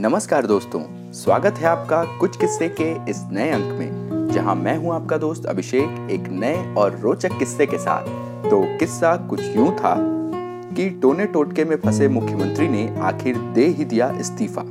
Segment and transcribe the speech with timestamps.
[0.00, 0.80] नमस्कार दोस्तों,
[1.12, 5.46] स्वागत है आपका कुछ किस्से के इस नए अंक में, जहाँ मैं हूँ आपका दोस्त
[5.46, 8.04] अभिषेक एक नए और रोचक किस्से के साथ।
[8.50, 9.94] तो किस्सा कुछ यूँ था
[10.76, 14.62] कि टोने टोटके में फंसे मुख्यमंत्री ने आखिर दे ही दिया इस्तीफा।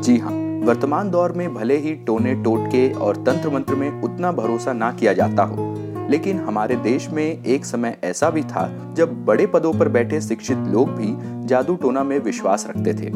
[0.00, 0.32] जी हाँ
[0.66, 5.12] वर्तमान दौर में भले ही टोने टोटके और तंत्र मंत्र में उतना भरोसा ना किया
[5.12, 5.69] जाता हो
[6.10, 10.58] लेकिन हमारे देश में एक समय ऐसा भी था जब बड़े पदों पर बैठे शिक्षित
[10.58, 11.14] लोग भी
[11.46, 13.06] जादू टोना में विश्वास रखते थे।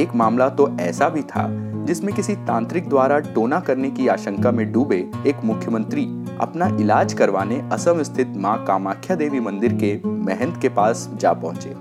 [0.00, 1.46] एक मामला तो ऐसा भी था
[1.84, 6.04] जिसमें किसी तांत्रिक द्वारा टोना करने की आशंका में डूबे एक मुख्यमंत्री
[6.40, 11.74] अपना इलाज करवाने असम स्थित माँ कामाख्या देवी मंदिर के महंत के पास जा पहुँचे।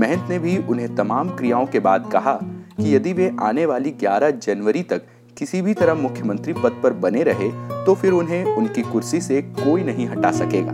[0.00, 2.34] महंत ने भी उन्हें तमाम क्रियाओं के बाद कहा
[2.80, 5.02] कि यदि वे आने वाली 11 जनवरी तक
[5.38, 7.50] किसी भी तरह मुख्यमंत्री पद पर बने रहे
[7.84, 10.72] तो फिर उन्हें उनकी कुर्सी से कोई नहीं हटा सकेगा।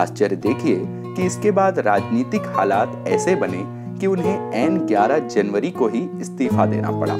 [0.00, 3.62] आश्चर्य देखिए कि इसके बाद राजनीतिक हालात ऐसे बने
[4.00, 7.16] कि उन्हें एन 11 जनवरी को ही इस्तीफा देना पड़ा।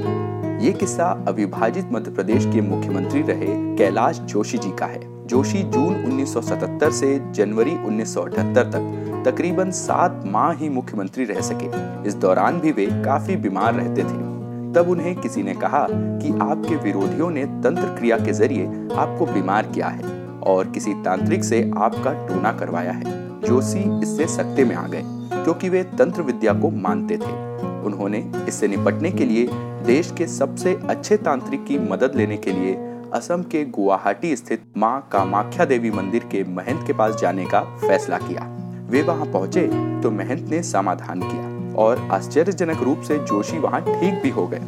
[0.58, 5.94] ये किस्सा अविभाजित मध्य प्रदेश के मुख्यमंत्री रहे कैलाश जोशी जी का है। जोशी जून
[6.04, 11.70] 1977 से जनवरी 1978 तक तकरीबन सात माह ही मुख्यमंत्री रह सके।
[12.08, 14.31] इस दौरान भी वे काफ़ी बीमार रहते थे।
[14.74, 19.66] तब उन्हें किसी ने कहा कि आपके विरोधियों ने तंत्र क्रिया के ज़रिए आपको बीमार
[19.66, 24.86] किया है और किसी तांत्रिक से आपका टोना करवाया है। जोशी इससे सकते में आ
[24.86, 25.02] गए,
[25.34, 27.32] क्योंकि वे तंत्र विद्या को मानते थे।
[27.86, 29.46] उन्होंने इससे निपटने के लिए
[29.86, 32.74] देश के सबसे अच्छे तांत्रिक की मदद लेने के लिए
[33.14, 38.18] असम के गुवाहाटी स्थित माँ कामाख्या देवी मंदिर के महंत के पास जाने का फैसला
[38.18, 38.46] किया।
[38.90, 39.66] वे वहाँ पहुँचे
[40.02, 44.60] तो महंत ने समाधान किया। और आश्चर्यजनक रूप से जोशी वहाँ ठीक भी हो गए।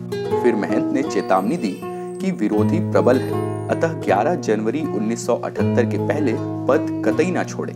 [0.42, 1.80] फिर महंत ने चेतावनी दी
[2.20, 7.72] कि विरोधी प्रबल है। अतः 11 जनवरी 1978 के पहले पद कतई ना छोड़े।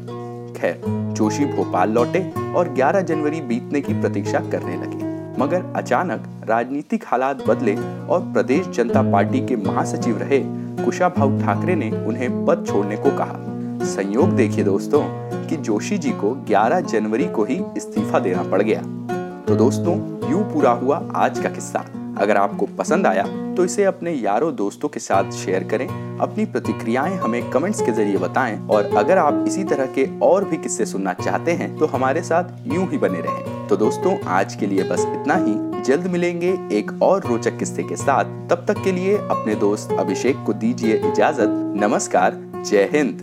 [0.60, 0.80] खैर,
[1.12, 5.08] जोशी भोपाल लौटे और 11 जनवरी बीतने की प्रतीक्षा करने लगे।
[5.42, 7.76] मगर अचानक राजनीतिक हालात बदले
[8.06, 10.42] और प्रदेश जनता पार्टी के महासचिव रहे
[10.84, 13.36] कुशाभाऊ ठाकरे ने उन्हें पद छोड़ने को कहा।
[13.84, 15.02] संयोग देखिए दोस्तों
[15.46, 18.82] कि जोशी जी को 11 जनवरी को ही इस्तीफा देना पड़ गया।
[19.48, 19.92] तो दोस्तों,
[20.30, 21.78] यूँ पूरा हुआ आज का किस्सा।
[22.20, 23.22] अगर आपको पसंद आया
[23.54, 25.86] तो इसे अपने यारों दोस्तों के साथ शेयर करें,
[26.20, 30.56] अपनी प्रतिक्रियाएँ हमें कमेंट्स के ज़रिए बताएँ, और अगर आप इसी तरह के और भी
[30.56, 34.66] किस्से सुनना चाहते हैं तो हमारे साथ यूँ ही बने रहें। तो दोस्तों, आज के
[34.66, 38.92] लिए बस इतना ही। जल्द मिलेंगे एक और रोचक किस्से के साथ। तब तक के
[38.92, 41.48] लिए अपने दोस्त अभिषेक को दीजिए इजाज़त।
[41.80, 43.22] नमस्कार, जय हिंद।